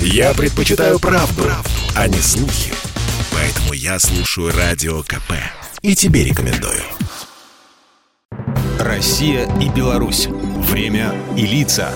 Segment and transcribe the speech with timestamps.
[0.00, 2.72] Я предпочитаю правду, правду, а не слухи.
[3.32, 5.32] Поэтому я слушаю Радио КП.
[5.82, 6.82] И тебе рекомендую.
[8.78, 10.26] Россия и Беларусь.
[10.28, 11.90] Время и лица.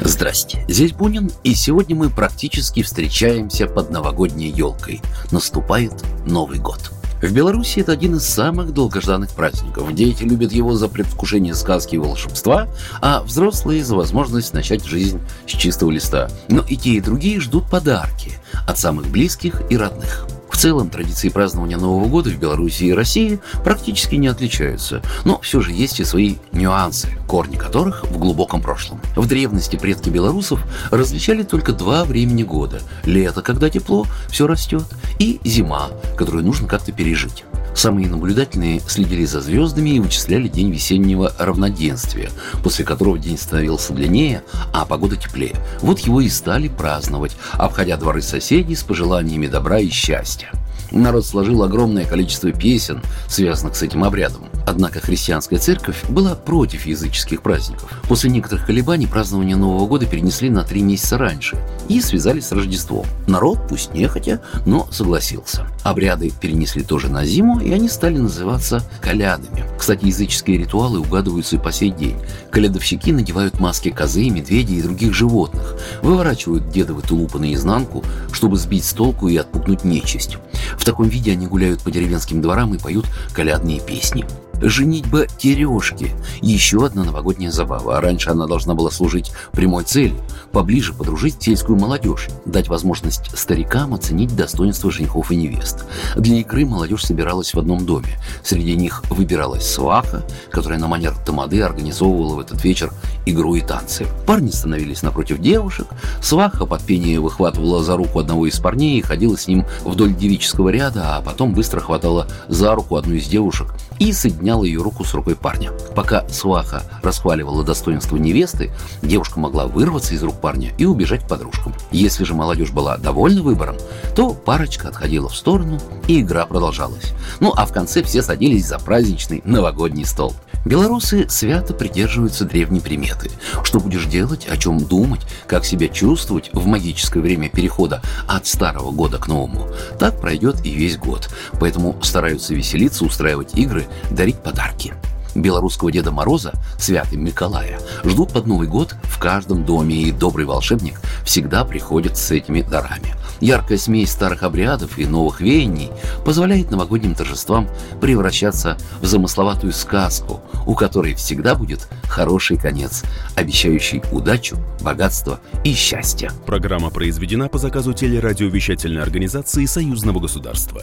[0.00, 5.00] Здрасте, здесь Бунин, и сегодня мы практически встречаемся под новогодней елкой.
[5.30, 5.92] Наступает
[6.26, 6.92] Новый год.
[7.24, 9.94] В Беларуси это один из самых долгожданных праздников.
[9.94, 12.68] Дети любят его за предвкушение сказки и волшебства,
[13.00, 16.28] а взрослые за возможность начать жизнь с чистого листа.
[16.48, 18.32] Но и те, и другие ждут подарки
[18.66, 20.26] от самых близких и родных.
[20.54, 25.60] В целом традиции празднования Нового года в Беларуси и России практически не отличаются, но все
[25.60, 29.00] же есть и свои нюансы, корни которых в глубоком прошлом.
[29.16, 34.84] В древности предки белорусов различали только два времени года– лето, когда тепло, все растет,
[35.18, 37.44] и зима, которую нужно как-то пережить.
[37.74, 42.30] Самые наблюдательные следили за звездами и вычисляли день весеннего равноденствия,
[42.62, 45.56] после которого день становился длиннее, а погода теплее.
[45.80, 50.50] Вот его и стали праздновать, обходя дворы соседей с пожеланиями добра и счастья.
[50.92, 54.44] Народ сложил огромное количество песен, связанных с этим обрядом.
[54.74, 57.88] Однако христианская церковь была против языческих праздников.
[58.08, 61.56] После некоторых колебаний празднование Нового года перенесли на три месяца раньше
[61.88, 63.06] и связали с Рождеством.
[63.28, 65.68] Народ, пусть нехотя, но согласился.
[65.84, 69.64] Обряды перенесли тоже на зиму, и они стали называться колядами.
[69.78, 72.16] Кстати, языческие ритуалы угадываются и по сей день.
[72.50, 78.02] Колядовщики надевают маски козы, медведей и других животных, выворачивают дедовы тулупы наизнанку,
[78.32, 80.38] чтобы сбить с толку и отпугнуть нечисть.
[80.76, 84.26] В таком виде они гуляют по деревенским дворам и поют колядные песни.
[84.66, 90.16] Женитьба Терешки– еще одна новогодняя забава, а раньше она должна была служить прямой целью–
[90.52, 95.84] поближе подружить сельскую молодежь, дать возможность старикам оценить достоинство женихов и невест.
[96.16, 98.18] Для игры молодежь собиралась в одном доме.
[98.42, 102.90] Среди них выбиралась сваха, которая на манер тамады организовывала в этот вечер
[103.26, 104.06] игру и танцы.
[104.26, 105.88] Парни становились напротив девушек,
[106.22, 110.70] сваха под пение выхватывала за руку одного из парней и ходила с ним вдоль девического
[110.70, 115.14] ряда, а потом быстро хватала за руку одну из девушек и соединяла ее руку с
[115.14, 115.72] рукой парня.
[115.94, 118.70] Пока сваха расхваливала достоинство невесты,
[119.02, 121.74] девушка могла вырваться из рук парня и убежать к подружкам.
[121.90, 123.76] Если же молодежь была довольна выбором,
[124.14, 127.12] то парочка отходила в сторону, и игра продолжалась.
[127.40, 130.34] Ну а в конце все садились за праздничный новогодний стол.
[130.64, 133.30] Белорусы свято придерживаются древней приметы.
[133.64, 138.90] Что будешь делать, о чем думать, как себя чувствовать в магическое время перехода от старого
[138.90, 139.68] года к новому,
[139.98, 141.28] так пройдет и весь год.
[141.60, 144.94] Поэтому стараются веселиться, устраивать игры, дарить подарки
[145.34, 151.00] белорусского Деда Мороза, Святый Миколая, ждут под Новый год в каждом доме, и добрый волшебник
[151.24, 153.14] всегда приходит с этими дарами.
[153.40, 155.90] Яркая смесь старых обрядов и новых веяний
[156.24, 157.68] позволяет новогодним торжествам
[158.00, 163.02] превращаться в замысловатую сказку, у которой всегда будет хороший конец,
[163.34, 166.30] обещающий удачу, богатство и счастье.
[166.46, 170.82] Программа произведена по заказу телерадиовещательной организации Союзного государства.